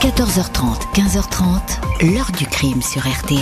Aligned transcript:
14h30, 0.00 0.92
15h30, 0.94 2.12
l'heure 2.14 2.30
du 2.36 2.46
crime 2.46 2.82
sur 2.82 3.00
RTL. 3.00 3.40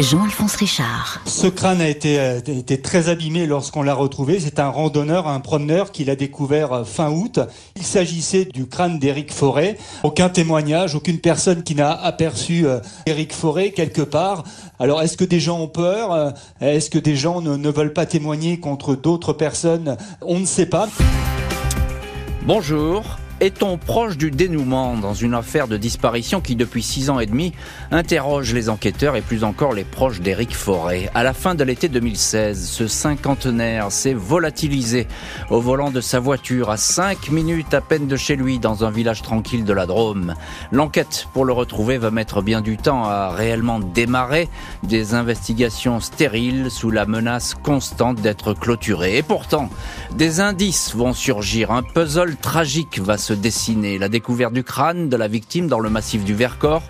Jean-Alphonse 0.00 0.56
Richard. 0.56 1.20
Ce 1.26 1.46
crâne 1.46 1.80
a 1.80 1.88
été, 1.88 2.18
euh, 2.18 2.40
été 2.40 2.80
très 2.80 3.08
abîmé 3.08 3.46
lorsqu'on 3.46 3.82
l'a 3.82 3.94
retrouvé. 3.94 4.40
C'est 4.40 4.58
un 4.58 4.68
randonneur, 4.68 5.28
un 5.28 5.38
promeneur 5.38 5.92
qui 5.92 6.04
l'a 6.04 6.16
découvert 6.16 6.72
euh, 6.72 6.84
fin 6.84 7.10
août. 7.10 7.38
Il 7.76 7.84
s'agissait 7.84 8.46
du 8.46 8.66
crâne 8.66 8.98
d'Éric 8.98 9.32
Forêt. 9.32 9.78
Aucun 10.02 10.28
témoignage, 10.28 10.96
aucune 10.96 11.20
personne 11.20 11.62
qui 11.62 11.76
n'a 11.76 11.92
aperçu 11.92 12.66
euh, 12.66 12.80
Éric 13.06 13.32
Forêt 13.32 13.70
quelque 13.70 14.02
part. 14.02 14.42
Alors, 14.80 15.00
est-ce 15.02 15.16
que 15.16 15.24
des 15.24 15.40
gens 15.40 15.60
ont 15.60 15.68
peur? 15.68 16.34
Est-ce 16.60 16.90
que 16.90 16.98
des 16.98 17.14
gens 17.14 17.40
ne, 17.40 17.56
ne 17.56 17.70
veulent 17.70 17.92
pas 17.92 18.06
témoigner 18.06 18.58
contre 18.58 18.96
d'autres 18.96 19.32
personnes? 19.32 19.96
On 20.20 20.40
ne 20.40 20.46
sait 20.46 20.66
pas. 20.66 20.88
Bonjour. 22.42 23.04
Est-on 23.40 23.78
proche 23.78 24.18
du 24.18 24.30
dénouement 24.30 24.98
dans 24.98 25.14
une 25.14 25.32
affaire 25.32 25.66
de 25.66 25.78
disparition 25.78 26.42
qui, 26.42 26.56
depuis 26.56 26.82
six 26.82 27.08
ans 27.08 27.20
et 27.20 27.24
demi, 27.24 27.54
interroge 27.90 28.52
les 28.52 28.68
enquêteurs 28.68 29.16
et 29.16 29.22
plus 29.22 29.44
encore 29.44 29.72
les 29.72 29.84
proches 29.84 30.20
d'Éric 30.20 30.54
Forêt? 30.54 31.10
À 31.14 31.22
la 31.22 31.32
fin 31.32 31.54
de 31.54 31.64
l'été 31.64 31.88
2016, 31.88 32.68
ce 32.68 32.86
cinquantenaire 32.86 33.92
s'est 33.92 34.12
volatilisé 34.12 35.08
au 35.48 35.58
volant 35.58 35.90
de 35.90 36.02
sa 36.02 36.20
voiture 36.20 36.68
à 36.68 36.76
cinq 36.76 37.30
minutes 37.30 37.72
à 37.72 37.80
peine 37.80 38.06
de 38.06 38.16
chez 38.16 38.36
lui 38.36 38.58
dans 38.58 38.84
un 38.84 38.90
village 38.90 39.22
tranquille 39.22 39.64
de 39.64 39.72
la 39.72 39.86
Drôme. 39.86 40.34
L'enquête 40.70 41.26
pour 41.32 41.46
le 41.46 41.54
retrouver 41.54 41.96
va 41.96 42.10
mettre 42.10 42.42
bien 42.42 42.60
du 42.60 42.76
temps 42.76 43.04
à 43.04 43.30
réellement 43.30 43.80
démarrer 43.80 44.50
des 44.82 45.14
investigations 45.14 46.00
stériles 46.00 46.70
sous 46.70 46.90
la 46.90 47.06
menace 47.06 47.54
constante 47.54 48.20
d'être 48.20 48.52
clôturées. 48.52 49.16
Et 49.16 49.22
pourtant, 49.22 49.70
des 50.14 50.40
indices 50.40 50.94
vont 50.94 51.14
surgir. 51.14 51.70
Un 51.70 51.82
puzzle 51.82 52.36
tragique 52.36 53.00
va 53.00 53.16
se 53.16 53.29
dessiner. 53.34 53.98
La 53.98 54.08
découverte 54.08 54.52
du 54.52 54.64
crâne 54.64 55.08
de 55.08 55.16
la 55.16 55.28
victime 55.28 55.66
dans 55.66 55.80
le 55.80 55.90
massif 55.90 56.24
du 56.24 56.34
Vercors, 56.34 56.82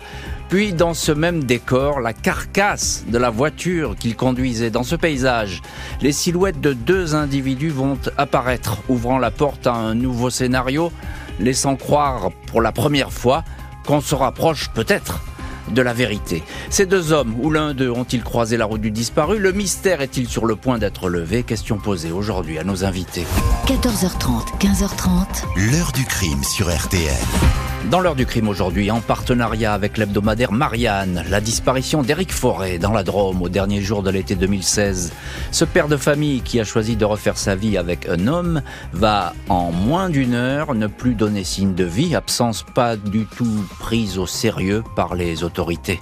puis 0.49 0.73
dans 0.73 0.93
ce 0.93 1.11
même 1.11 1.43
décor, 1.43 2.01
la 2.01 2.13
carcasse 2.13 3.05
de 3.07 3.17
la 3.17 3.29
voiture 3.29 3.95
qu'il 3.95 4.15
conduisait. 4.15 4.69
Dans 4.69 4.83
ce 4.83 4.95
paysage, 4.95 5.61
les 6.01 6.11
silhouettes 6.11 6.59
de 6.59 6.73
deux 6.73 7.15
individus 7.15 7.69
vont 7.69 7.97
apparaître, 8.17 8.79
ouvrant 8.89 9.17
la 9.17 9.31
porte 9.31 9.67
à 9.67 9.73
un 9.73 9.95
nouveau 9.95 10.29
scénario, 10.29 10.91
laissant 11.39 11.75
croire 11.75 12.31
pour 12.47 12.61
la 12.61 12.71
première 12.71 13.11
fois 13.11 13.43
qu'on 13.85 14.01
se 14.01 14.13
rapproche 14.13 14.69
peut-être 14.73 15.21
de 15.69 15.81
la 15.81 15.93
vérité. 15.93 16.43
Ces 16.69 16.85
deux 16.85 17.11
hommes, 17.11 17.35
ou 17.41 17.51
l'un 17.51 17.73
d'eux, 17.73 17.91
ont-ils 17.91 18.23
croisé 18.23 18.57
la 18.57 18.65
route 18.65 18.81
du 18.81 18.91
disparu? 18.91 19.39
Le 19.39 19.51
mystère 19.51 20.01
est-il 20.01 20.27
sur 20.27 20.45
le 20.45 20.55
point 20.55 20.77
d'être 20.77 21.09
levé? 21.09 21.43
Question 21.43 21.77
posée 21.77 22.11
aujourd'hui 22.11 22.59
à 22.59 22.63
nos 22.63 22.83
invités. 22.83 23.25
14h30, 23.67 24.57
15h30. 24.59 25.71
L'heure 25.71 25.91
du 25.91 26.05
crime 26.05 26.43
sur 26.43 26.73
RTL. 26.73 27.60
Dans 27.89 27.99
l'heure 27.99 28.15
du 28.15 28.27
crime 28.27 28.47
aujourd'hui, 28.47 28.91
en 28.91 29.01
partenariat 29.01 29.73
avec 29.73 29.97
l'hebdomadaire 29.97 30.51
Marianne, 30.51 31.25
la 31.29 31.41
disparition 31.41 32.03
d'Éric 32.03 32.31
Forêt 32.31 32.77
dans 32.77 32.91
la 32.91 33.03
Drôme 33.03 33.41
au 33.41 33.49
dernier 33.49 33.81
jour 33.81 34.03
de 34.03 34.11
l'été 34.11 34.35
2016. 34.35 35.11
Ce 35.51 35.65
père 35.65 35.87
de 35.87 35.97
famille 35.97 36.41
qui 36.41 36.59
a 36.59 36.63
choisi 36.63 36.95
de 36.95 37.05
refaire 37.05 37.37
sa 37.37 37.55
vie 37.55 37.77
avec 37.77 38.07
un 38.07 38.27
homme 38.27 38.61
va 38.93 39.33
en 39.49 39.71
moins 39.71 40.09
d'une 40.09 40.35
heure 40.35 40.75
ne 40.75 40.87
plus 40.87 41.15
donner 41.15 41.43
signe 41.43 41.73
de 41.73 41.83
vie, 41.83 42.15
absence 42.15 42.63
pas 42.75 42.95
du 42.95 43.25
tout 43.25 43.65
prise 43.79 44.19
au 44.19 44.27
sérieux 44.27 44.83
par 44.95 45.15
les 45.15 45.43
autorités. 45.43 45.99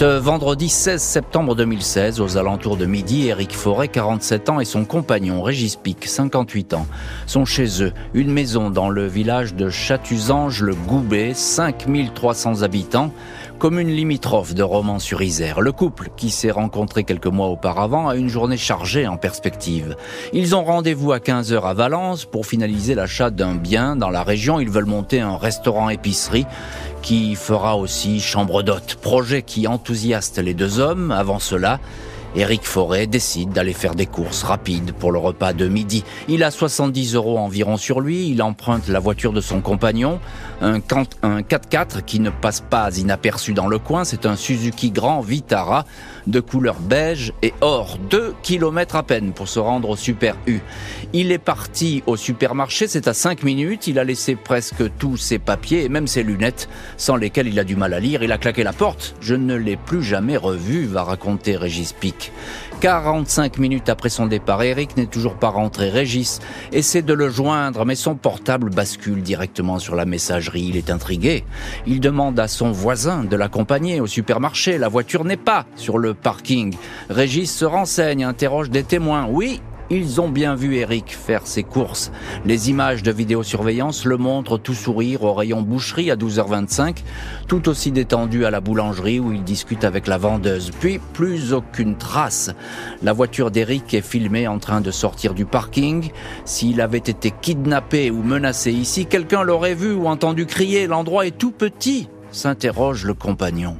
Ce 0.00 0.18
vendredi 0.18 0.70
16 0.70 1.02
septembre 1.02 1.54
2016, 1.54 2.22
aux 2.22 2.38
alentours 2.38 2.78
de 2.78 2.86
midi, 2.86 3.28
Éric 3.28 3.52
Forêt, 3.52 3.88
47 3.88 4.48
ans, 4.48 4.58
et 4.58 4.64
son 4.64 4.86
compagnon 4.86 5.42
Régis 5.42 5.76
Pic, 5.76 6.06
58 6.06 6.72
ans, 6.72 6.86
sont 7.26 7.44
chez 7.44 7.82
eux, 7.82 7.92
une 8.14 8.32
maison 8.32 8.70
dans 8.70 8.88
le 8.88 9.06
village 9.06 9.54
de 9.54 9.68
Chatuzange-le-Goubet, 9.68 11.34
5300 11.34 12.62
habitants, 12.62 13.12
commune 13.60 13.90
limitrophe 13.90 14.54
de 14.54 14.62
Romans-sur-Isère. 14.62 15.60
Le 15.60 15.70
couple, 15.70 16.08
qui 16.16 16.30
s'est 16.30 16.50
rencontré 16.50 17.04
quelques 17.04 17.26
mois 17.26 17.48
auparavant, 17.48 18.08
a 18.08 18.16
une 18.16 18.30
journée 18.30 18.56
chargée 18.56 19.06
en 19.06 19.18
perspective. 19.18 19.96
Ils 20.32 20.56
ont 20.56 20.64
rendez-vous 20.64 21.12
à 21.12 21.18
15h 21.18 21.60
à 21.64 21.74
Valence 21.74 22.24
pour 22.24 22.46
finaliser 22.46 22.94
l'achat 22.94 23.28
d'un 23.28 23.54
bien 23.54 23.96
dans 23.96 24.08
la 24.08 24.22
région. 24.22 24.60
Ils 24.60 24.70
veulent 24.70 24.86
monter 24.86 25.20
un 25.20 25.36
restaurant-épicerie 25.36 26.46
qui 27.02 27.34
fera 27.34 27.76
aussi 27.76 28.18
chambre 28.18 28.62
d'hôte. 28.62 28.94
Projet 28.94 29.42
qui 29.42 29.66
enthousiaste 29.66 30.38
les 30.38 30.54
deux 30.54 30.78
hommes. 30.78 31.10
Avant 31.10 31.38
cela, 31.38 31.80
Éric 32.36 32.64
Forêt 32.64 33.06
décide 33.06 33.50
d'aller 33.50 33.72
faire 33.72 33.94
des 33.94 34.06
courses 34.06 34.42
rapides 34.42 34.92
pour 34.92 35.10
le 35.12 35.18
repas 35.18 35.52
de 35.52 35.66
midi. 35.66 36.04
Il 36.28 36.44
a 36.44 36.50
70 36.50 37.14
euros 37.14 37.38
environ 37.38 37.76
sur 37.76 38.00
lui, 38.00 38.28
il 38.28 38.42
emprunte 38.42 38.88
la 38.88 39.00
voiture 39.00 39.32
de 39.32 39.40
son 39.40 39.60
compagnon, 39.60 40.20
un 40.60 40.78
4x4 40.78 42.02
qui 42.04 42.20
ne 42.20 42.30
passe 42.30 42.60
pas 42.60 42.96
inaperçu 42.96 43.52
dans 43.52 43.66
le 43.66 43.78
coin, 43.78 44.04
c'est 44.04 44.26
un 44.26 44.36
Suzuki 44.36 44.90
Grand 44.90 45.20
Vitara 45.20 45.84
de 46.26 46.40
couleur 46.40 46.76
beige 46.80 47.32
et 47.42 47.52
or, 47.60 47.98
2 48.10 48.34
km 48.42 48.96
à 48.96 49.02
peine 49.02 49.32
pour 49.32 49.48
se 49.48 49.58
rendre 49.58 49.90
au 49.90 49.96
Super 49.96 50.36
U. 50.46 50.60
Il 51.12 51.32
est 51.32 51.38
parti 51.38 52.02
au 52.06 52.16
supermarché, 52.16 52.86
c'est 52.86 53.08
à 53.08 53.14
5 53.14 53.42
minutes, 53.42 53.86
il 53.86 53.98
a 53.98 54.04
laissé 54.04 54.36
presque 54.36 54.84
tous 54.98 55.16
ses 55.16 55.38
papiers 55.38 55.84
et 55.84 55.88
même 55.88 56.06
ses 56.06 56.22
lunettes, 56.22 56.68
sans 56.96 57.16
lesquelles 57.16 57.48
il 57.48 57.58
a 57.58 57.64
du 57.64 57.76
mal 57.76 57.94
à 57.94 58.00
lire, 58.00 58.22
il 58.22 58.32
a 58.32 58.38
claqué 58.38 58.62
la 58.62 58.72
porte. 58.72 59.14
Je 59.20 59.34
ne 59.34 59.54
l'ai 59.54 59.76
plus 59.76 60.02
jamais 60.02 60.36
revu, 60.36 60.86
va 60.86 61.02
raconter 61.02 61.56
Régis 61.56 61.92
Pic. 61.92 62.19
45 62.80 63.58
minutes 63.58 63.88
après 63.90 64.08
son 64.08 64.26
départ, 64.26 64.62
Eric 64.62 64.96
n'est 64.96 65.06
toujours 65.06 65.34
pas 65.34 65.50
rentré. 65.50 65.90
Régis 65.90 66.40
essaie 66.72 67.02
de 67.02 67.12
le 67.12 67.28
joindre, 67.28 67.84
mais 67.84 67.94
son 67.94 68.14
portable 68.14 68.70
bascule 68.70 69.22
directement 69.22 69.78
sur 69.78 69.94
la 69.94 70.06
messagerie. 70.06 70.66
Il 70.70 70.76
est 70.76 70.90
intrigué. 70.90 71.44
Il 71.86 72.00
demande 72.00 72.40
à 72.40 72.48
son 72.48 72.72
voisin 72.72 73.24
de 73.24 73.36
l'accompagner 73.36 74.00
au 74.00 74.06
supermarché. 74.06 74.78
La 74.78 74.88
voiture 74.88 75.24
n'est 75.24 75.36
pas 75.36 75.66
sur 75.76 75.98
le 75.98 76.14
parking. 76.14 76.74
Régis 77.10 77.54
se 77.54 77.64
renseigne, 77.64 78.24
interroge 78.24 78.70
des 78.70 78.82
témoins. 78.82 79.26
Oui, 79.28 79.60
ils 79.90 80.20
ont 80.20 80.28
bien 80.28 80.54
vu 80.54 80.76
Eric 80.76 81.16
faire 81.16 81.46
ses 81.46 81.64
courses. 81.64 82.12
Les 82.44 82.70
images 82.70 83.02
de 83.02 83.10
vidéosurveillance 83.10 84.04
le 84.04 84.16
montrent 84.16 84.56
tout 84.56 84.74
sourire 84.74 85.24
au 85.24 85.34
rayon 85.34 85.62
boucherie 85.62 86.10
à 86.10 86.16
12h25, 86.16 86.98
tout 87.48 87.68
aussi 87.68 87.90
détendu 87.90 88.44
à 88.44 88.50
la 88.50 88.60
boulangerie 88.60 89.20
où 89.20 89.32
il 89.32 89.42
discute 89.42 89.84
avec 89.84 90.06
la 90.06 90.18
vendeuse. 90.18 90.70
Puis 90.78 91.00
plus 91.12 91.52
aucune 91.52 91.96
trace. 91.96 92.50
La 93.02 93.12
voiture 93.12 93.50
d'Eric 93.50 93.92
est 93.94 94.00
filmée 94.00 94.46
en 94.46 94.58
train 94.58 94.80
de 94.80 94.90
sortir 94.90 95.34
du 95.34 95.44
parking. 95.44 96.10
S'il 96.44 96.80
avait 96.80 96.98
été 96.98 97.32
kidnappé 97.32 98.10
ou 98.10 98.22
menacé 98.22 98.72
ici, 98.72 99.06
quelqu'un 99.06 99.42
l'aurait 99.42 99.74
vu 99.74 99.92
ou 99.92 100.06
entendu 100.06 100.46
crier. 100.46 100.86
L'endroit 100.86 101.26
est 101.26 101.36
tout 101.36 101.52
petit, 101.52 102.08
s'interroge 102.30 103.04
le 103.04 103.14
compagnon. 103.14 103.76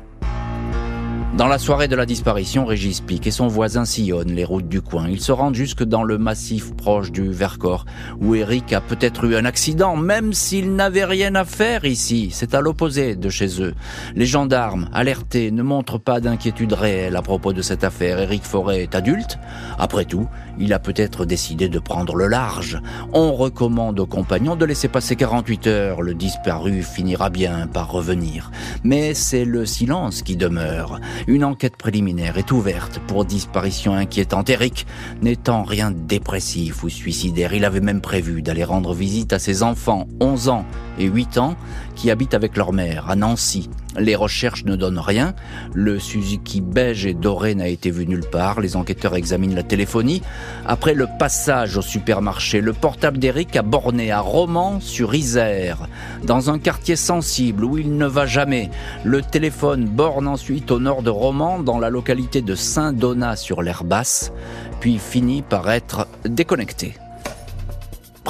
Dans 1.41 1.49
la 1.49 1.57
soirée 1.57 1.89
de 1.89 1.97
la 1.97 2.05
disparition, 2.05 2.67
Régis 2.67 3.01
Pic 3.01 3.27
et 3.27 3.31
son 3.31 3.49
voisin 3.49 3.87
sillonnent 3.87 4.35
les 4.35 4.45
routes 4.45 4.69
du 4.69 4.83
coin. 4.83 5.09
Ils 5.09 5.23
se 5.23 5.33
rendent 5.33 5.55
jusque 5.55 5.83
dans 5.83 6.03
le 6.03 6.19
massif 6.19 6.77
proche 6.77 7.11
du 7.13 7.31
Vercors, 7.31 7.87
où 8.21 8.35
Eric 8.35 8.75
a 8.75 8.83
peut-être 8.83 9.25
eu 9.25 9.35
un 9.37 9.47
accident, 9.47 9.97
même 9.97 10.35
s'il 10.35 10.75
n'avait 10.75 11.07
rien 11.07 11.35
à 11.37 11.47
faire 11.47 11.87
ici. 11.87 12.29
C'est 12.31 12.55
à 12.55 12.61
l'opposé 12.61 13.17
de 13.17 13.31
chez 13.31 13.63
eux. 13.63 13.73
Les 14.15 14.27
gendarmes, 14.27 14.91
alertés, 14.93 15.51
ne 15.51 15.63
montrent 15.63 15.97
pas 15.97 16.21
d'inquiétude 16.21 16.75
réelle 16.75 17.17
à 17.17 17.23
propos 17.23 17.55
de 17.55 17.63
cette 17.63 17.85
affaire. 17.85 18.19
Eric 18.19 18.45
Forêt 18.45 18.83
est 18.83 18.95
adulte. 18.95 19.39
Après 19.79 20.05
tout, 20.05 20.29
il 20.59 20.75
a 20.75 20.79
peut-être 20.79 21.25
décidé 21.25 21.71
de 21.71 21.79
prendre 21.79 22.17
le 22.17 22.27
large. 22.27 22.83
On 23.15 23.33
recommande 23.33 23.99
aux 23.99 24.07
compagnons 24.07 24.57
de 24.57 24.67
laisser 24.67 24.89
passer 24.89 25.17
48 25.17 25.67
heures. 25.69 26.03
Le 26.03 26.13
disparu 26.13 26.83
finira 26.83 27.31
bien 27.31 27.67
par 27.67 27.91
revenir. 27.91 28.51
Mais 28.85 29.15
c'est 29.15 29.47
le 29.47 29.65
silence 29.65 30.21
qui 30.21 30.37
demeure. 30.37 31.01
Une 31.31 31.45
enquête 31.45 31.77
préliminaire 31.77 32.39
est 32.39 32.51
ouverte 32.51 32.99
pour 33.07 33.25
disparition 33.25 33.93
inquiétante. 33.93 34.51
Eric 34.51 34.85
n'étant 35.23 35.63
rien 35.63 35.93
de 35.93 35.97
dépressif 36.01 36.83
ou 36.83 36.89
suicidaire, 36.89 37.55
il 37.55 37.65
avait 37.65 37.79
même 37.79 38.01
prévu 38.01 38.43
d'aller 38.43 38.65
rendre 38.65 38.95
visite 38.95 39.33
à 39.33 39.39
ses 39.39 39.63
enfants, 39.63 40.09
11 40.19 40.49
ans 40.49 40.67
et 41.01 41.07
8 41.07 41.39
ans, 41.39 41.57
qui 41.97 42.11
habitent 42.11 42.35
avec 42.35 42.57
leur 42.57 42.73
mère 42.73 43.11
à 43.11 43.17
Nancy. 43.17 43.69
Les 43.99 44.15
recherches 44.15 44.65
ne 44.65 44.77
donnent 44.77 45.01
rien. 45.01 45.35
Le 45.75 45.99
Suzuki 45.99 46.61
beige 46.61 47.07
et 47.07 47.15
doré 47.15 47.55
n'a 47.55 47.67
été 47.67 47.91
vu 47.91 48.07
nulle 48.07 48.25
part. 48.25 48.61
Les 48.61 48.77
enquêteurs 48.77 49.17
examinent 49.17 49.55
la 49.55 49.65
téléphonie. 49.65 50.23
Après 50.65 50.95
le 50.95 51.09
passage 51.19 51.77
au 51.77 51.83
supermarché, 51.83 52.61
le 52.61 52.73
portable 52.73 53.19
d'Eric 53.19 53.57
a 53.57 53.63
borné 53.63 54.13
à 54.13 54.21
Romans 54.21 54.79
sur 54.81 55.15
Isère, 55.15 55.89
dans 56.25 56.51
un 56.51 56.59
quartier 56.59 56.95
sensible 56.95 57.65
où 57.65 57.79
il 57.79 57.97
ne 57.97 58.07
va 58.07 58.27
jamais. 58.27 58.71
Le 59.05 59.23
téléphone 59.23 59.87
borne 59.87 60.29
ensuite 60.29 60.71
au 60.71 60.79
nord 60.79 61.03
de 61.03 61.11
Romans, 61.11 61.59
dans 61.59 61.79
la 61.79 61.91
localité 61.91 62.43
de 62.43 62.55
Saint-Donat 62.55 63.37
sur 63.37 63.61
l'air 63.61 63.83
basse, 63.83 64.33
puis 64.79 64.99
finit 64.99 65.43
par 65.43 65.69
être 65.71 66.07
déconnecté. 66.25 66.95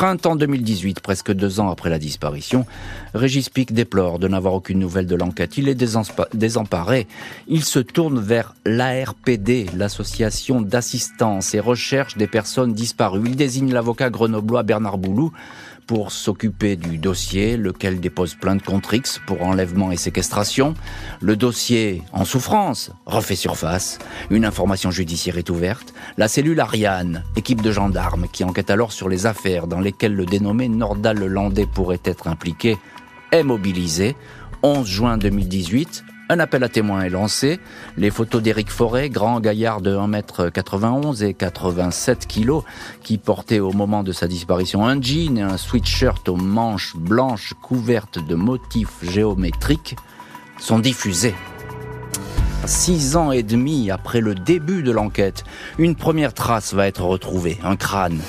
Printemps 0.00 0.34
2018, 0.34 1.00
presque 1.00 1.30
deux 1.30 1.60
ans 1.60 1.68
après 1.68 1.90
la 1.90 1.98
disparition, 1.98 2.64
Régis 3.12 3.50
Pic 3.50 3.74
déplore 3.74 4.18
de 4.18 4.28
n'avoir 4.28 4.54
aucune 4.54 4.78
nouvelle 4.78 5.06
de 5.06 5.14
l'enquête. 5.14 5.58
Il 5.58 5.68
est 5.68 5.74
désemparé. 5.74 7.06
Il 7.48 7.62
se 7.62 7.80
tourne 7.80 8.18
vers 8.18 8.54
l'ARPD, 8.64 9.66
l'association 9.76 10.62
d'assistance 10.62 11.52
et 11.52 11.60
recherche 11.60 12.16
des 12.16 12.26
personnes 12.26 12.72
disparues. 12.72 13.24
Il 13.26 13.36
désigne 13.36 13.74
l'avocat 13.74 14.08
grenoblois 14.08 14.62
Bernard 14.62 14.96
Boulou 14.96 15.34
pour 15.90 16.12
s'occuper 16.12 16.76
du 16.76 16.98
dossier, 16.98 17.56
lequel 17.56 17.98
dépose 17.98 18.36
plainte 18.36 18.62
contre 18.62 18.94
X 18.94 19.20
pour 19.26 19.42
enlèvement 19.42 19.90
et 19.90 19.96
séquestration. 19.96 20.74
Le 21.20 21.34
dossier 21.34 22.04
en 22.12 22.24
souffrance 22.24 22.92
refait 23.06 23.34
surface. 23.34 23.98
Une 24.30 24.44
information 24.44 24.92
judiciaire 24.92 25.36
est 25.36 25.50
ouverte. 25.50 25.92
La 26.16 26.28
cellule 26.28 26.60
Ariane, 26.60 27.24
équipe 27.34 27.60
de 27.60 27.72
gendarmes, 27.72 28.28
qui 28.32 28.44
enquête 28.44 28.70
alors 28.70 28.92
sur 28.92 29.08
les 29.08 29.26
affaires 29.26 29.66
dans 29.66 29.80
lesquelles 29.80 30.14
le 30.14 30.26
dénommé 30.26 30.68
Nordal 30.68 31.26
Landais 31.26 31.66
pourrait 31.66 32.02
être 32.04 32.28
impliqué, 32.28 32.78
est 33.32 33.42
mobilisée. 33.42 34.14
11 34.62 34.86
juin 34.86 35.18
2018, 35.18 36.04
un 36.30 36.38
appel 36.38 36.62
à 36.62 36.68
témoins 36.68 37.02
est 37.02 37.10
lancé. 37.10 37.58
Les 37.96 38.10
photos 38.10 38.40
d'Éric 38.40 38.70
Forêt, 38.70 39.10
grand 39.10 39.40
gaillard 39.40 39.80
de 39.80 39.96
1m91 39.96 41.24
et 41.24 41.34
87 41.34 42.28
kg, 42.28 42.60
qui 43.02 43.18
portait 43.18 43.58
au 43.58 43.72
moment 43.72 44.04
de 44.04 44.12
sa 44.12 44.28
disparition 44.28 44.86
un 44.86 45.02
jean 45.02 45.38
et 45.38 45.42
un 45.42 45.56
sweatshirt 45.56 46.28
aux 46.28 46.36
manches 46.36 46.96
blanches 46.96 47.54
couvertes 47.60 48.24
de 48.24 48.36
motifs 48.36 49.02
géométriques, 49.02 49.96
sont 50.56 50.78
diffusées. 50.78 51.34
Six 52.64 53.16
ans 53.16 53.32
et 53.32 53.42
demi 53.42 53.90
après 53.90 54.20
le 54.20 54.36
début 54.36 54.84
de 54.84 54.92
l'enquête, 54.92 55.42
une 55.78 55.96
première 55.96 56.32
trace 56.32 56.74
va 56.74 56.86
être 56.86 57.02
retrouvée, 57.02 57.58
un 57.64 57.74
crâne. 57.74 58.20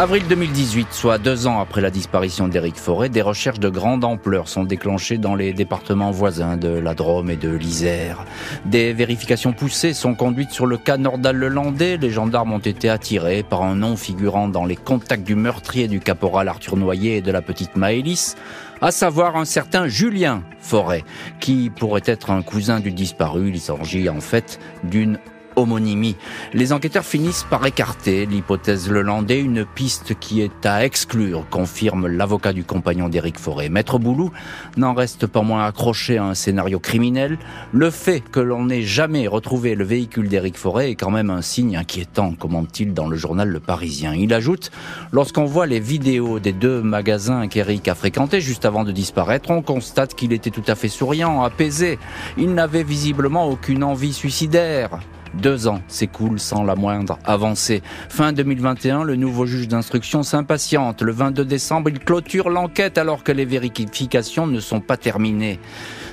Avril 0.00 0.22
2018, 0.28 0.92
soit 0.92 1.18
deux 1.18 1.48
ans 1.48 1.58
après 1.58 1.80
la 1.80 1.90
disparition 1.90 2.46
d'Éric 2.46 2.76
Forêt, 2.76 3.08
des 3.08 3.20
recherches 3.20 3.58
de 3.58 3.68
grande 3.68 4.04
ampleur 4.04 4.46
sont 4.46 4.62
déclenchées 4.62 5.18
dans 5.18 5.34
les 5.34 5.52
départements 5.52 6.12
voisins 6.12 6.56
de 6.56 6.68
la 6.68 6.94
Drôme 6.94 7.30
et 7.30 7.36
de 7.36 7.50
l'Isère. 7.50 8.24
Des 8.64 8.92
vérifications 8.92 9.52
poussées 9.52 9.94
sont 9.94 10.14
conduites 10.14 10.52
sur 10.52 10.66
le 10.66 10.76
cas 10.76 10.98
Nordal-Lelandais. 10.98 11.96
Les 11.96 12.10
gendarmes 12.10 12.52
ont 12.52 12.60
été 12.60 12.88
attirés 12.88 13.42
par 13.42 13.62
un 13.62 13.74
nom 13.74 13.96
figurant 13.96 14.46
dans 14.46 14.66
les 14.66 14.76
contacts 14.76 15.24
du 15.24 15.34
meurtrier 15.34 15.88
du 15.88 15.98
caporal 15.98 16.46
Arthur 16.46 16.76
Noyer 16.76 17.16
et 17.16 17.20
de 17.20 17.32
la 17.32 17.42
petite 17.42 17.74
Maëlys 17.74 18.36
à 18.80 18.92
savoir 18.92 19.34
un 19.34 19.44
certain 19.44 19.88
Julien 19.88 20.44
Forêt, 20.60 21.02
qui 21.40 21.70
pourrait 21.70 22.02
être 22.04 22.30
un 22.30 22.42
cousin 22.42 22.78
du 22.78 22.92
disparu. 22.92 23.48
Il 23.48 23.60
s'agit 23.60 24.08
en 24.08 24.20
fait 24.20 24.60
d'une 24.84 25.18
homonymie. 25.58 26.16
Les 26.52 26.72
enquêteurs 26.72 27.04
finissent 27.04 27.46
par 27.48 27.64
écarter 27.66 28.26
l'hypothèse 28.26 28.90
Lelandais, 28.90 29.40
une 29.40 29.64
piste 29.64 30.18
qui 30.18 30.40
est 30.40 30.64
à 30.64 30.84
exclure, 30.84 31.46
confirme 31.50 32.06
l'avocat 32.06 32.52
du 32.52 32.64
compagnon 32.64 33.08
d'Éric 33.08 33.38
Forêt. 33.38 33.68
Maître 33.68 33.98
Boulou 33.98 34.30
n'en 34.76 34.94
reste 34.94 35.26
pas 35.26 35.42
moins 35.42 35.66
accroché 35.66 36.18
à 36.18 36.24
un 36.24 36.34
scénario 36.34 36.78
criminel. 36.78 37.38
Le 37.72 37.90
fait 37.90 38.20
que 38.20 38.40
l'on 38.40 38.66
n'ait 38.66 38.82
jamais 38.82 39.26
retrouvé 39.26 39.74
le 39.74 39.84
véhicule 39.84 40.28
d'Éric 40.28 40.56
Forêt 40.56 40.90
est 40.90 40.94
quand 40.94 41.10
même 41.10 41.30
un 41.30 41.42
signe 41.42 41.76
inquiétant, 41.76 42.32
commente-t-il 42.32 42.94
dans 42.94 43.08
le 43.08 43.16
journal 43.16 43.48
Le 43.48 43.60
Parisien. 43.60 44.14
Il 44.14 44.32
ajoute, 44.32 44.70
lorsqu'on 45.12 45.44
voit 45.44 45.66
les 45.66 45.80
vidéos 45.80 46.38
des 46.38 46.52
deux 46.52 46.82
magasins 46.82 47.48
qu'Éric 47.48 47.88
a 47.88 47.94
fréquentés 47.94 48.40
juste 48.40 48.64
avant 48.64 48.84
de 48.84 48.92
disparaître, 48.92 49.50
on 49.50 49.62
constate 49.62 50.14
qu'il 50.14 50.32
était 50.32 50.50
tout 50.50 50.62
à 50.66 50.74
fait 50.74 50.88
souriant, 50.88 51.42
apaisé. 51.42 51.98
Il 52.36 52.54
n'avait 52.54 52.82
visiblement 52.82 53.48
aucune 53.48 53.84
envie 53.84 54.12
suicidaire. 54.12 55.00
Deux 55.34 55.68
ans 55.68 55.80
s'écoulent 55.88 56.40
sans 56.40 56.64
la 56.64 56.74
moindre 56.74 57.18
avancée. 57.24 57.82
Fin 58.08 58.32
2021, 58.32 59.04
le 59.04 59.16
nouveau 59.16 59.46
juge 59.46 59.68
d'instruction 59.68 60.22
s'impatiente. 60.22 61.02
Le 61.02 61.12
22 61.12 61.44
décembre, 61.44 61.90
il 61.90 61.98
clôture 61.98 62.50
l'enquête 62.50 62.98
alors 62.98 63.22
que 63.22 63.32
les 63.32 63.44
vérifications 63.44 64.46
ne 64.46 64.60
sont 64.60 64.80
pas 64.80 64.96
terminées 64.96 65.58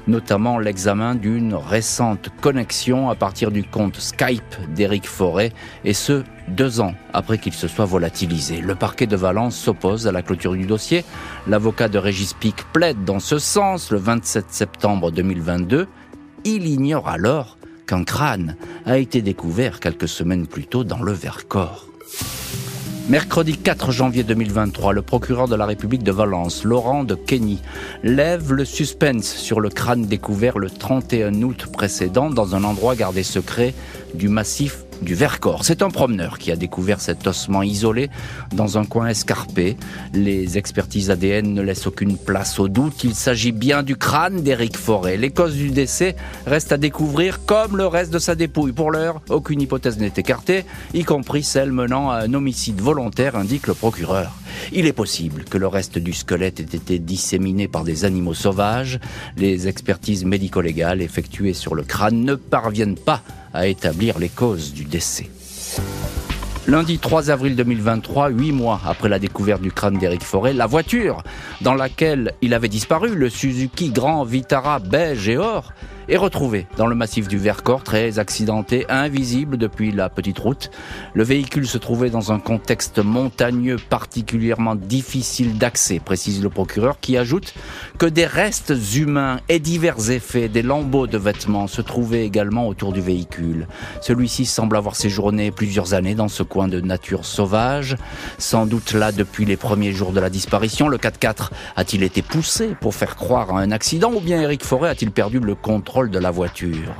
notamment 0.07 0.59
l'examen 0.59 1.15
d'une 1.15 1.53
récente 1.53 2.29
connexion 2.41 3.09
à 3.09 3.15
partir 3.15 3.51
du 3.51 3.63
compte 3.63 3.97
Skype 3.97 4.73
d'Éric 4.73 5.07
Forêt, 5.07 5.51
et 5.83 5.93
ce, 5.93 6.23
deux 6.47 6.79
ans 6.79 6.93
après 7.13 7.37
qu'il 7.37 7.53
se 7.53 7.67
soit 7.67 7.85
volatilisé. 7.85 8.61
Le 8.61 8.75
parquet 8.75 9.07
de 9.07 9.15
Valence 9.15 9.55
s'oppose 9.55 10.07
à 10.07 10.11
la 10.11 10.21
clôture 10.21 10.53
du 10.53 10.65
dossier. 10.65 11.03
L'avocat 11.47 11.87
de 11.87 11.97
Régis 11.97 12.33
Pic 12.33 12.55
plaide 12.71 13.03
dans 13.03 13.19
ce 13.19 13.39
sens 13.39 13.91
le 13.91 13.97
27 13.97 14.45
septembre 14.49 15.11
2022. 15.11 15.87
Il 16.43 16.67
ignore 16.67 17.09
alors 17.09 17.54
qu'un 17.85 18.03
crâne 18.03 18.55
a 18.85 18.97
été 18.97 19.21
découvert 19.21 19.79
quelques 19.79 20.07
semaines 20.07 20.47
plus 20.47 20.65
tôt 20.65 20.83
dans 20.83 21.01
le 21.01 21.11
Vercors. 21.11 21.87
Mercredi 23.07 23.55
4 23.55 23.91
janvier 23.91 24.23
2023, 24.23 24.91
le 24.91 25.03
procureur 25.03 25.47
de 25.47 25.55
la 25.55 25.67
République 25.67 26.01
de 26.01 26.11
Valence, 26.11 26.63
Laurent 26.63 27.03
de 27.03 27.13
Kenny, 27.13 27.61
lève 28.01 28.51
le 28.51 28.65
suspense 28.65 29.27
sur 29.27 29.59
le 29.59 29.69
crâne 29.69 30.07
découvert 30.07 30.57
le 30.57 30.71
31 30.71 31.43
août 31.43 31.67
précédent 31.71 32.31
dans 32.31 32.55
un 32.55 32.63
endroit 32.63 32.95
gardé 32.95 33.21
secret 33.21 33.75
du 34.15 34.27
massif 34.27 34.84
du 35.01 35.15
Vercors. 35.15 35.65
C'est 35.65 35.81
un 35.81 35.89
promeneur 35.89 36.37
qui 36.37 36.51
a 36.51 36.55
découvert 36.55 37.01
cet 37.01 37.27
ossement 37.27 37.63
isolé 37.63 38.09
dans 38.53 38.77
un 38.77 38.85
coin 38.85 39.07
escarpé. 39.07 39.77
Les 40.13 40.57
expertises 40.57 41.11
ADN 41.11 41.53
ne 41.53 41.61
laissent 41.61 41.87
aucune 41.87 42.17
place 42.17 42.59
au 42.59 42.67
doute. 42.67 43.03
Il 43.03 43.15
s'agit 43.15 43.51
bien 43.51 43.83
du 43.83 43.95
crâne 43.95 44.41
d'Éric 44.41 44.77
Forêt. 44.77 45.17
Les 45.17 45.31
causes 45.31 45.55
du 45.55 45.71
décès 45.71 46.15
restent 46.45 46.71
à 46.71 46.77
découvrir 46.77 47.45
comme 47.45 47.77
le 47.77 47.87
reste 47.87 48.11
de 48.11 48.19
sa 48.19 48.35
dépouille. 48.35 48.71
Pour 48.71 48.91
l'heure, 48.91 49.21
aucune 49.29 49.61
hypothèse 49.61 49.97
n'est 49.97 50.13
écartée, 50.15 50.65
y 50.93 51.03
compris 51.03 51.43
celle 51.43 51.71
menant 51.71 52.09
à 52.09 52.17
un 52.17 52.33
homicide 52.33 52.81
volontaire, 52.81 53.35
indique 53.35 53.67
le 53.67 53.73
procureur. 53.73 54.33
Il 54.71 54.85
est 54.85 54.93
possible 54.93 55.43
que 55.43 55.57
le 55.57 55.67
reste 55.67 55.97
du 55.97 56.13
squelette 56.13 56.59
ait 56.59 56.63
été 56.63 56.99
disséminé 56.99 57.67
par 57.67 57.83
des 57.83 58.05
animaux 58.05 58.33
sauvages. 58.33 58.99
Les 59.37 59.67
expertises 59.67 60.25
médico-légales 60.25 61.01
effectuées 61.01 61.53
sur 61.53 61.75
le 61.75 61.83
crâne 61.83 62.23
ne 62.23 62.35
parviennent 62.35 62.95
pas 62.95 63.21
à 63.55 63.67
établir 63.67 64.19
les 64.19 64.29
causes 64.29 64.73
du 64.73 64.83
décès. 64.83 65.29
Lundi 66.67 66.97
3 66.97 67.29
avril 67.29 67.55
2023, 67.55 68.29
huit 68.29 68.51
mois 68.51 68.81
après 68.85 69.07
la 69.07 69.19
découverte 69.19 69.61
du 69.61 69.71
crâne 69.71 69.97
d'Éric 69.97 70.23
Forêt, 70.23 70.51
la 70.51 70.65
voiture 70.65 71.23
dans 71.61 71.75
laquelle 71.75 72.33
il 72.41 72.53
avait 72.53 72.67
disparu, 72.67 73.15
le 73.15 73.29
Suzuki 73.29 73.91
Grand 73.91 74.23
Vitara 74.23 74.79
beige 74.79 75.29
et 75.29 75.37
or, 75.37 75.73
est 76.07 76.17
retrouvé 76.17 76.67
dans 76.77 76.87
le 76.87 76.95
massif 76.95 77.27
du 77.27 77.37
Vercors, 77.37 77.83
très 77.83 78.19
accidenté, 78.19 78.85
invisible 78.89 79.57
depuis 79.57 79.91
la 79.91 80.09
petite 80.09 80.39
route. 80.39 80.69
Le 81.13 81.23
véhicule 81.23 81.67
se 81.67 81.77
trouvait 81.77 82.09
dans 82.09 82.31
un 82.31 82.39
contexte 82.39 82.99
montagneux 82.99 83.77
particulièrement 83.89 84.75
difficile 84.75 85.57
d'accès, 85.57 85.99
précise 85.99 86.43
le 86.43 86.49
procureur, 86.49 86.99
qui 86.99 87.17
ajoute 87.17 87.53
que 87.97 88.05
des 88.05 88.25
restes 88.25 88.73
humains 88.95 89.39
et 89.49 89.59
divers 89.59 90.11
effets, 90.11 90.47
des 90.47 90.61
lambeaux 90.61 91.07
de 91.07 91.17
vêtements 91.17 91.67
se 91.67 91.81
trouvaient 91.81 92.25
également 92.25 92.67
autour 92.67 92.93
du 92.93 93.01
véhicule. 93.01 93.67
Celui-ci 94.01 94.45
semble 94.45 94.77
avoir 94.77 94.95
séjourné 94.95 95.51
plusieurs 95.51 95.93
années 95.93 96.15
dans 96.15 96.27
ce 96.27 96.43
coin 96.43 96.67
de 96.67 96.81
nature 96.81 97.25
sauvage, 97.25 97.95
sans 98.37 98.65
doute 98.65 98.93
là 98.93 99.11
depuis 99.11 99.45
les 99.45 99.57
premiers 99.57 99.93
jours 99.93 100.11
de 100.11 100.19
la 100.19 100.29
disparition. 100.29 100.87
Le 100.87 100.97
4x4 100.97 101.49
a-t-il 101.75 102.03
été 102.03 102.21
poussé 102.21 102.75
pour 102.79 102.93
faire 102.93 103.15
croire 103.15 103.55
à 103.55 103.61
un 103.61 103.71
accident 103.71 104.11
ou 104.13 104.19
bien 104.19 104.41
Eric 104.41 104.63
Forêt 104.63 104.89
a-t-il 104.89 105.11
perdu 105.11 105.39
le 105.39 105.55
contrôle? 105.55 105.94
De 106.03 106.19
la 106.19 106.29
voiture. 106.29 106.93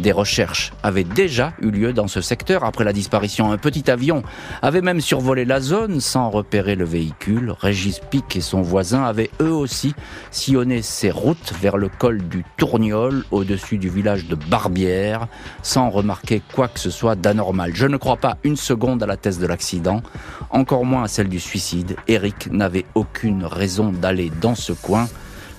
Des 0.00 0.10
recherches 0.10 0.72
avaient 0.82 1.04
déjà 1.04 1.52
eu 1.62 1.70
lieu 1.70 1.92
dans 1.92 2.08
ce 2.08 2.20
secteur 2.20 2.64
après 2.64 2.84
la 2.84 2.92
disparition. 2.92 3.52
Un 3.52 3.58
petit 3.58 3.88
avion 3.90 4.24
avait 4.60 4.80
même 4.80 5.00
survolé 5.00 5.44
la 5.44 5.60
zone 5.60 6.00
sans 6.00 6.30
repérer 6.30 6.74
le 6.74 6.84
véhicule. 6.84 7.54
Régis 7.60 8.00
Pic 8.00 8.36
et 8.36 8.40
son 8.40 8.60
voisin 8.60 9.04
avaient 9.04 9.30
eux 9.40 9.52
aussi 9.52 9.94
sillonné 10.32 10.82
ces 10.82 11.12
routes 11.12 11.54
vers 11.60 11.76
le 11.76 11.88
col 11.88 12.18
du 12.28 12.44
Tourniol 12.56 13.24
au-dessus 13.30 13.78
du 13.78 13.88
village 13.88 14.26
de 14.26 14.34
Barbière 14.34 15.28
sans 15.62 15.88
remarquer 15.88 16.42
quoi 16.52 16.66
que 16.66 16.80
ce 16.80 16.90
soit 16.90 17.14
d'anormal. 17.14 17.70
Je 17.74 17.86
ne 17.86 17.96
crois 17.96 18.16
pas 18.16 18.36
une 18.42 18.56
seconde 18.56 19.02
à 19.02 19.06
la 19.06 19.16
thèse 19.16 19.38
de 19.38 19.46
l'accident, 19.46 20.02
encore 20.50 20.84
moins 20.84 21.04
à 21.04 21.08
celle 21.08 21.28
du 21.28 21.38
suicide. 21.38 21.96
Eric 22.08 22.50
n'avait 22.50 22.86
aucune 22.96 23.44
raison 23.44 23.92
d'aller 23.92 24.32
dans 24.40 24.56
ce 24.56 24.72
coin 24.72 25.08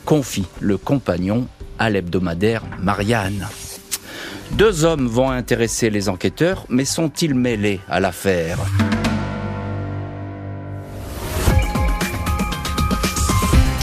confie 0.06 0.46
le 0.60 0.78
compagnon 0.78 1.48
à 1.80 1.90
l'hebdomadaire 1.90 2.64
Marianne. 2.80 3.48
Deux 4.52 4.84
hommes 4.84 5.08
vont 5.08 5.30
intéresser 5.30 5.90
les 5.90 6.10
enquêteurs, 6.10 6.66
mais 6.70 6.86
sont-ils 6.86 7.34
mêlés 7.34 7.80
à 7.90 8.00
l'affaire? 8.00 8.58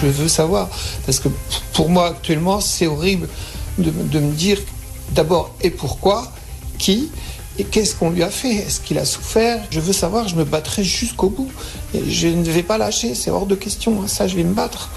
Je 0.02 0.06
veux 0.06 0.28
savoir, 0.28 0.68
parce 1.06 1.18
que 1.18 1.28
pour 1.72 1.90
moi 1.90 2.08
actuellement 2.08 2.60
c'est 2.60 2.87
horrible 2.87 3.28
de, 3.78 4.20
me 4.20 4.32
dire 4.32 4.58
d'abord 5.12 5.54
et 5.60 5.70
pourquoi, 5.70 6.32
qui, 6.78 7.10
et 7.58 7.64
qu'est-ce 7.64 7.96
qu'on 7.96 8.10
lui 8.10 8.22
a 8.22 8.30
fait? 8.30 8.54
Est-ce 8.54 8.80
qu'il 8.80 8.98
a 8.98 9.04
souffert? 9.04 9.60
Je 9.70 9.80
veux 9.80 9.92
savoir, 9.92 10.28
je 10.28 10.37
me 10.37 10.44
battrai 10.44 10.84
jusqu'au 10.84 11.28
bout. 11.28 11.50
Et 11.92 12.08
je 12.08 12.28
ne 12.28 12.44
vais 12.44 12.62
pas 12.62 12.78
lâcher, 12.78 13.16
c'est 13.16 13.32
hors 13.32 13.46
de 13.46 13.56
question. 13.56 14.06
Ça, 14.06 14.28
je 14.28 14.37
vais 14.37 14.44
me 14.44 14.54
battre. 14.54 14.88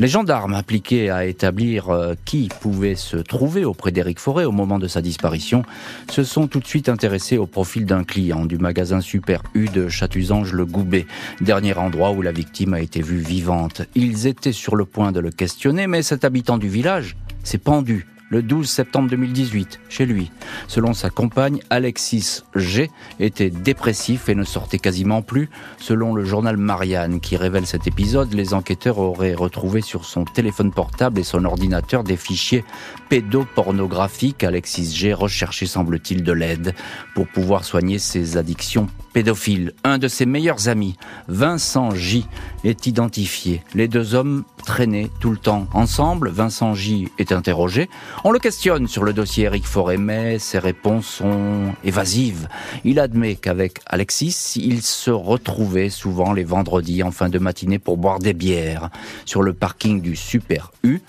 Les 0.00 0.06
gendarmes 0.06 0.54
impliqués 0.54 1.10
à 1.10 1.26
établir 1.26 1.88
euh, 1.88 2.14
qui 2.24 2.48
pouvait 2.60 2.94
se 2.94 3.16
trouver 3.16 3.64
auprès 3.64 3.90
d'Éric 3.90 4.20
Forêt 4.20 4.44
au 4.44 4.52
moment 4.52 4.78
de 4.78 4.86
sa 4.86 5.02
disparition 5.02 5.64
se 6.08 6.22
sont 6.22 6.46
tout 6.46 6.60
de 6.60 6.66
suite 6.68 6.88
intéressés 6.88 7.36
au 7.36 7.46
profil 7.46 7.84
d'un 7.84 8.04
client 8.04 8.46
du 8.46 8.58
magasin 8.58 9.00
Super 9.00 9.42
U 9.54 9.66
de 9.66 9.88
Chatusange-le-Goubet, 9.88 11.08
dernier 11.40 11.74
endroit 11.74 12.12
où 12.12 12.22
la 12.22 12.30
victime 12.30 12.74
a 12.74 12.80
été 12.80 13.02
vue 13.02 13.18
vivante. 13.18 13.82
Ils 13.96 14.28
étaient 14.28 14.52
sur 14.52 14.76
le 14.76 14.84
point 14.84 15.10
de 15.10 15.18
le 15.18 15.32
questionner, 15.32 15.88
mais 15.88 16.02
cet 16.02 16.24
habitant 16.24 16.58
du 16.58 16.68
village 16.68 17.16
s'est 17.42 17.58
pendu 17.58 18.06
le 18.30 18.42
12 18.42 18.68
septembre 18.68 19.08
2018, 19.10 19.80
chez 19.88 20.06
lui. 20.06 20.30
Selon 20.66 20.92
sa 20.92 21.10
compagne, 21.10 21.60
Alexis 21.70 22.42
G 22.54 22.90
était 23.20 23.50
dépressif 23.50 24.28
et 24.28 24.34
ne 24.34 24.44
sortait 24.44 24.78
quasiment 24.78 25.22
plus. 25.22 25.48
Selon 25.78 26.14
le 26.14 26.24
journal 26.24 26.56
Marianne 26.56 27.20
qui 27.20 27.36
révèle 27.36 27.66
cet 27.66 27.86
épisode, 27.86 28.32
les 28.34 28.54
enquêteurs 28.54 28.98
auraient 28.98 29.34
retrouvé 29.34 29.80
sur 29.80 30.04
son 30.04 30.24
téléphone 30.24 30.72
portable 30.72 31.18
et 31.20 31.24
son 31.24 31.44
ordinateur 31.44 32.04
des 32.04 32.16
fichiers 32.16 32.64
pédopornographiques. 33.08 34.44
Alexis 34.44 34.94
G 34.94 35.12
recherchait, 35.12 35.66
semble-t-il, 35.66 36.22
de 36.22 36.32
l'aide 36.32 36.74
pour 37.14 37.26
pouvoir 37.26 37.64
soigner 37.64 37.98
ses 37.98 38.36
addictions 38.36 38.88
pédophiles. 39.12 39.72
Un 39.84 39.98
de 39.98 40.08
ses 40.08 40.26
meilleurs 40.26 40.68
amis, 40.68 40.96
Vincent 41.28 41.90
J, 41.90 42.26
est 42.64 42.86
identifié. 42.86 43.62
Les 43.74 43.88
deux 43.88 44.14
hommes 44.14 44.44
traînaient 44.64 45.10
tout 45.20 45.30
le 45.30 45.38
temps 45.38 45.66
ensemble. 45.72 46.28
Vincent 46.28 46.74
J 46.74 47.08
est 47.18 47.32
interrogé. 47.32 47.88
On 48.24 48.30
le 48.30 48.38
questionne 48.38 48.86
sur 48.86 49.04
le 49.04 49.12
dossier 49.12 49.44
Eric 49.44 49.66
Forêt, 49.66 49.96
mais 49.96 50.38
ses 50.38 50.58
réponses 50.58 51.06
sont 51.06 51.74
évasives. 51.84 52.48
Il 52.84 53.00
admet 53.00 53.36
qu'avec 53.36 53.78
Alexis, 53.86 54.54
il 54.56 54.82
se 54.82 55.10
retrouvait 55.10 55.90
souvent 55.90 56.32
les 56.32 56.44
vendredis 56.44 57.02
en 57.02 57.10
fin 57.10 57.28
de 57.28 57.38
matinée 57.38 57.78
pour 57.78 57.96
boire 57.96 58.18
des 58.18 58.34
bières 58.34 58.90
sur 59.24 59.42
le 59.42 59.52
parking 59.52 60.00
du 60.00 60.16
Super 60.16 60.72
U. 60.82 61.00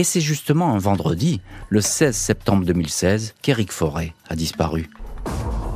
Et 0.00 0.02
c'est 0.02 0.22
justement 0.22 0.72
un 0.72 0.78
vendredi, 0.78 1.42
le 1.68 1.82
16 1.82 2.16
septembre 2.16 2.64
2016, 2.64 3.34
qu'Éric 3.42 3.70
Forêt 3.70 4.14
a 4.30 4.34
disparu. 4.34 4.88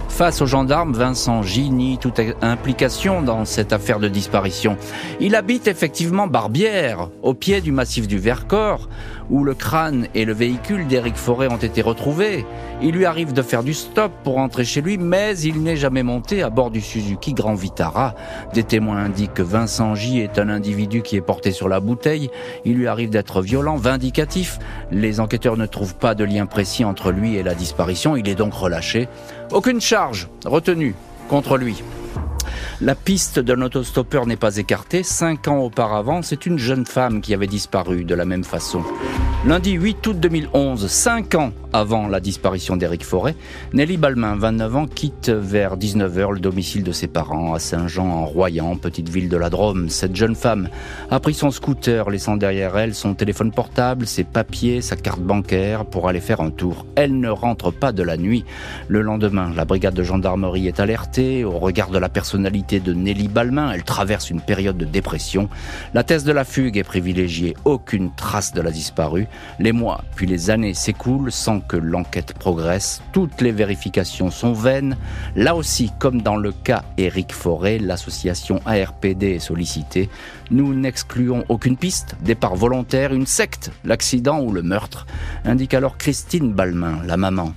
Face 0.09 0.41
aux 0.41 0.47
gendarmes, 0.47 0.95
Vincent 0.95 1.43
J 1.43 1.69
nie 1.69 1.99
toute 1.99 2.19
implication 2.41 3.21
dans 3.21 3.45
cette 3.45 3.75
affaire 3.75 4.01
de 4.01 4.09
disparition. 4.09 4.79
Il 5.21 5.35
habite 5.35 5.69
effectivement 5.69 6.27
Barbière, 6.27 7.11
au 7.23 7.35
pied 7.35 7.61
du 7.61 7.71
massif 7.71 8.09
du 8.09 8.17
Vercors, 8.17 8.89
où 9.31 9.45
le 9.45 9.55
crâne 9.55 10.07
et 10.15 10.25
le 10.25 10.33
véhicule 10.33 10.87
d'Éric 10.87 11.17
Forêt 11.17 11.49
ont 11.53 11.57
été 11.57 11.83
retrouvés. 11.83 12.45
Il 12.83 12.93
lui 12.93 13.05
arrive 13.05 13.33
de 13.33 13.43
faire 13.43 13.63
du 13.63 13.75
stop 13.75 14.13
pour 14.23 14.35
rentrer 14.35 14.65
chez 14.65 14.81
lui, 14.81 14.99
mais 14.99 15.39
il 15.39 15.63
n'est 15.63 15.77
jamais 15.77 16.03
monté 16.03 16.43
à 16.43 16.51
bord 16.51 16.71
du 16.71 16.81
Suzuki 16.81 17.33
Grand 17.33 17.55
Vitara. 17.55 18.15
Des 18.53 18.63
témoins 18.63 18.99
indiquent 18.99 19.35
que 19.35 19.43
Vincent 19.43 19.95
J 19.95 20.21
est 20.21 20.39
un 20.39 20.49
individu 20.49 21.03
qui 21.03 21.17
est 21.17 21.21
porté 21.21 21.53
sur 21.53 21.69
la 21.69 21.81
bouteille. 21.81 22.31
Il 22.65 22.75
lui 22.75 22.87
arrive 22.87 23.11
d'être 23.11 23.41
violent, 23.41 23.77
vindicatif. 23.77 24.59
Les 24.91 25.21
enquêteurs 25.21 25.57
ne 25.57 25.67
trouvent 25.67 25.97
pas 25.97 26.15
de 26.15 26.25
lien 26.25 26.47
précis 26.47 26.85
entre 26.85 27.11
lui 27.11 27.37
et 27.37 27.43
la 27.43 27.55
disparition. 27.55 28.17
Il 28.17 28.29
est 28.29 28.35
donc 28.35 28.55
relâché. 28.55 29.09
Aucune 29.53 29.81
charge 29.81 30.29
retenue 30.45 30.95
contre 31.29 31.57
lui. 31.57 31.83
La 32.81 32.95
piste 32.95 33.39
d'un 33.39 33.63
autostoppeur 33.63 34.27
n'est 34.27 34.37
pas 34.37 34.57
écartée. 34.57 35.03
Cinq 35.03 35.49
ans 35.49 35.59
auparavant, 35.59 36.23
c'est 36.23 36.47
une 36.47 36.59
jeune 36.59 36.87
femme 36.87 37.21
qui 37.21 37.33
avait 37.33 37.47
disparu 37.47 38.05
de 38.05 38.15
la 38.15 38.25
même 38.25 38.45
façon. 38.45 38.83
Lundi 39.47 39.73
8 39.73 40.07
août 40.07 40.19
2011, 40.21 40.87
cinq 40.87 41.35
ans 41.35 41.53
avant 41.75 42.07
la 42.07 42.21
disparition 42.21 42.77
d'Éric 42.77 43.05
Forêt, 43.05 43.35
Nelly 43.73 43.97
Balmain, 43.97 44.37
29 44.37 44.77
ans, 44.77 44.87
quitte 44.87 45.29
vers 45.29 45.77
19h 45.77 46.35
le 46.35 46.39
domicile 46.39 46.85
de 46.85 46.93
ses 46.93 47.09
parents 47.09 47.53
à 47.53 47.59
Saint-Jean-en-Royan, 47.59 48.77
petite 48.77 49.09
ville 49.09 49.29
de 49.29 49.37
la 49.37 49.51
Drôme. 49.51 49.89
Cette 49.89 50.15
jeune 50.15 50.37
femme 50.37 50.69
a 51.11 51.19
pris 51.19 51.35
son 51.35 51.51
scooter, 51.51 52.09
laissant 52.11 52.37
derrière 52.37 52.79
elle 52.79 52.95
son 52.95 53.15
téléphone 53.15 53.51
portable, 53.51 54.07
ses 54.07 54.23
papiers, 54.23 54.81
sa 54.83 54.95
carte 54.95 55.21
bancaire 55.21 55.85
pour 55.85 56.09
aller 56.09 56.21
faire 56.21 56.41
un 56.41 56.51
tour. 56.51 56.87
Elle 56.95 57.19
ne 57.19 57.29
rentre 57.29 57.73
pas 57.73 57.91
de 57.91 58.05
la 58.05 58.17
nuit. 58.17 58.45
Le 58.87 59.03
lendemain, 59.03 59.51
la 59.55 59.65
brigade 59.65 59.95
de 59.95 60.05
gendarmerie 60.05 60.69
est 60.69 60.79
alertée. 60.79 61.45
Au 61.45 61.59
regard 61.59 61.91
de 61.91 61.99
la 61.99 62.09
personnalité 62.09 62.79
de 62.79 62.95
Nelly 62.95 63.27
Balmain, 63.27 63.73
elle 63.73 63.83
traverse 63.83 64.31
une 64.31 64.41
période 64.41 64.79
de 64.79 64.85
dépression. 64.85 65.49
La 65.93 66.05
thèse 66.05 66.23
de 66.23 66.33
la 66.33 66.45
fugue 66.45 66.79
est 66.79 66.85
privilégiée. 66.85 67.57
Aucune 67.65 68.15
trace 68.15 68.55
de 68.55 68.61
la 68.61 68.71
disparue. 68.71 69.27
Les 69.59 69.73
mois 69.73 70.03
puis 70.17 70.27
les 70.27 70.51
années 70.51 70.75
s'écoulent 70.75 71.33
sans 71.33 71.61
que 71.61 71.77
l'enquête 71.77 72.35
progresse. 72.35 73.03
Toutes 73.13 73.41
les 73.41 73.53
vérifications 73.53 74.31
sont 74.31 74.53
vaines. 74.53 74.97
Là 75.37 75.55
aussi, 75.55 75.93
comme 75.99 76.23
dans 76.23 76.37
le 76.37 76.53
cas 76.53 76.83
Éric 76.99 77.33
Forêt, 77.33 77.79
l'association 77.79 78.61
ARPD 78.67 79.35
est 79.35 79.39
sollicitée. 79.39 80.09
Nous 80.51 80.75
n'excluons 80.75 81.45
aucune 81.49 81.77
piste, 81.77 82.17
départ 82.21 82.57
volontaire, 82.57 83.13
une 83.13 83.27
secte, 83.27 83.71
l'accident 83.85 84.41
ou 84.41 84.53
le 84.53 84.63
meurtre, 84.63 85.07
indique 85.45 85.75
alors 85.75 85.97
Christine 85.97 86.53
Balmain, 86.53 87.01
la 87.05 87.17
maman. 87.17 87.53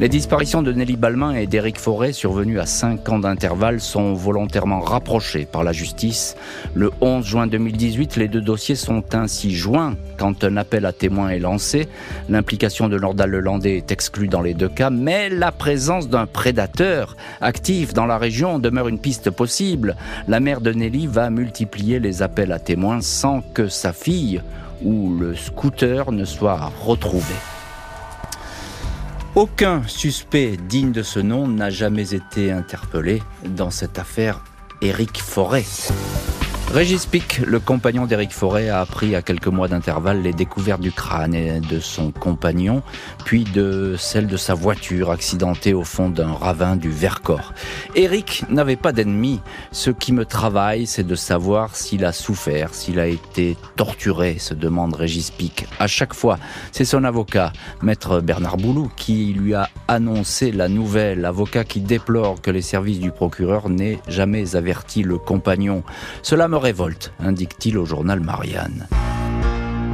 Les 0.00 0.08
disparitions 0.08 0.60
de 0.60 0.72
Nelly 0.72 0.96
Balmain 0.96 1.36
et 1.36 1.46
d'Éric 1.46 1.78
Forêt, 1.78 2.12
survenues 2.12 2.58
à 2.58 2.66
5 2.66 3.08
ans 3.10 3.20
d'intervalle, 3.20 3.80
sont 3.80 4.12
volontairement 4.12 4.80
rapprochées 4.80 5.46
par 5.46 5.62
la 5.62 5.70
justice. 5.70 6.34
Le 6.74 6.90
11 7.00 7.24
juin 7.24 7.46
2018, 7.46 8.16
les 8.16 8.26
deux 8.26 8.40
dossiers 8.40 8.74
sont 8.74 9.04
ainsi 9.14 9.54
joints 9.54 9.94
quand 10.18 10.42
un 10.42 10.56
appel 10.56 10.84
à 10.84 10.92
témoins 10.92 11.28
est 11.28 11.38
lancé. 11.38 11.86
L'implication 12.28 12.88
de 12.88 12.98
Nordal 12.98 13.30
Lelandais 13.30 13.76
est 13.76 13.92
exclue 13.92 14.26
dans 14.26 14.42
les 14.42 14.54
deux 14.54 14.68
cas, 14.68 14.90
mais 14.90 15.28
la 15.28 15.52
présence 15.52 16.08
d'un 16.08 16.26
prédateur 16.26 17.16
actif 17.40 17.94
dans 17.94 18.06
la 18.06 18.18
région 18.18 18.58
demeure 18.58 18.88
une 18.88 18.98
piste 18.98 19.30
possible. 19.30 19.94
La 20.26 20.40
mère 20.40 20.60
de 20.60 20.72
Nelly 20.72 21.06
va 21.06 21.30
multiplier 21.30 22.00
les 22.00 22.20
appels 22.20 22.50
à 22.50 22.58
témoins 22.58 23.00
sans 23.00 23.42
que 23.42 23.68
sa 23.68 23.92
fille 23.92 24.42
ou 24.82 25.16
le 25.16 25.36
scooter 25.36 26.10
ne 26.10 26.24
soit 26.24 26.72
retrouvé. 26.84 27.34
Aucun 29.36 29.82
suspect 29.88 30.56
digne 30.56 30.92
de 30.92 31.02
ce 31.02 31.18
nom 31.18 31.48
n'a 31.48 31.68
jamais 31.68 32.14
été 32.14 32.52
interpellé 32.52 33.20
dans 33.44 33.70
cette 33.70 33.98
affaire 33.98 34.44
Éric 34.80 35.20
Forêt. 35.20 35.64
Régis 36.74 37.06
Pic, 37.06 37.38
le 37.38 37.60
compagnon 37.60 38.04
d'Éric 38.04 38.32
Forêt, 38.32 38.68
a 38.68 38.80
appris 38.80 39.14
à 39.14 39.22
quelques 39.22 39.46
mois 39.46 39.68
d'intervalle 39.68 40.22
les 40.22 40.32
découvertes 40.32 40.80
du 40.80 40.90
crâne 40.90 41.60
de 41.60 41.78
son 41.78 42.10
compagnon, 42.10 42.82
puis 43.24 43.44
de 43.44 43.94
celle 43.96 44.26
de 44.26 44.36
sa 44.36 44.54
voiture 44.54 45.12
accidentée 45.12 45.72
au 45.72 45.84
fond 45.84 46.08
d'un 46.08 46.32
ravin 46.32 46.74
du 46.74 46.90
Vercors. 46.90 47.54
Éric 47.94 48.44
n'avait 48.48 48.74
pas 48.74 48.90
d'ennemi. 48.90 49.40
Ce 49.70 49.90
qui 49.90 50.12
me 50.12 50.24
travaille, 50.24 50.88
c'est 50.88 51.06
de 51.06 51.14
savoir 51.14 51.76
s'il 51.76 52.04
a 52.04 52.10
souffert, 52.10 52.74
s'il 52.74 52.98
a 52.98 53.06
été 53.06 53.56
torturé, 53.76 54.40
se 54.40 54.52
demande 54.52 54.96
Régis 54.96 55.30
Pic. 55.30 55.68
À 55.78 55.86
chaque 55.86 56.12
fois, 56.12 56.40
c'est 56.72 56.84
son 56.84 57.04
avocat, 57.04 57.52
maître 57.82 58.18
Bernard 58.18 58.56
Boulou, 58.56 58.90
qui 58.96 59.32
lui 59.32 59.54
a 59.54 59.68
annoncé 59.86 60.50
la 60.50 60.68
nouvelle. 60.68 61.24
Avocat 61.24 61.62
qui 61.62 61.78
déplore 61.78 62.42
que 62.42 62.50
les 62.50 62.62
services 62.62 62.98
du 62.98 63.12
procureur 63.12 63.68
n'aient 63.68 64.00
jamais 64.08 64.56
averti 64.56 65.04
le 65.04 65.18
compagnon. 65.18 65.84
Cela 66.22 66.48
me 66.48 66.63
révolte, 66.64 67.12
indique-t-il 67.20 67.76
au 67.76 67.84
journal 67.84 68.20
Marianne. 68.20 68.88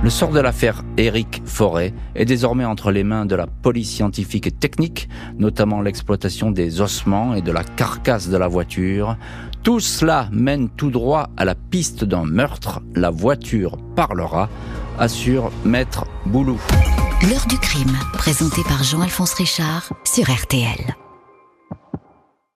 Le 0.05 0.09
sort 0.09 0.31
de 0.31 0.39
l'affaire 0.39 0.85
Éric 0.97 1.43
Forêt 1.45 1.93
est 2.15 2.25
désormais 2.25 2.65
entre 2.65 2.93
les 2.93 3.03
mains 3.03 3.27
de 3.27 3.35
la 3.35 3.49
police 3.49 3.91
scientifique 3.91 4.47
et 4.47 4.53
technique, 4.53 5.09
notamment 5.37 5.83
l'exploitation 5.83 6.53
des 6.53 6.81
ossements 6.81 7.35
et 7.35 7.43
de 7.43 7.50
la 7.50 7.65
carcasse 7.65 8.29
de 8.29 8.37
la 8.37 8.47
voiture. 8.47 9.17
Tout 9.65 9.81
cela 9.81 10.29
mène 10.31 10.69
tout 10.71 10.91
droit 10.91 11.29
à 11.37 11.45
la 11.45 11.57
piste 11.57 12.05
d'un 12.05 12.25
meurtre. 12.25 12.81
La 12.95 13.11
voiture 13.11 13.77
parlera, 13.97 14.49
assure 14.97 15.50
Maître 15.65 16.07
Boulou. 16.25 16.61
L'heure 17.29 17.47
du 17.49 17.59
crime, 17.59 17.99
présenté 18.12 18.62
par 18.62 18.85
Jean-Alphonse 18.85 19.35
Richard 19.35 19.93
sur 20.05 20.31
RTL. 20.31 20.95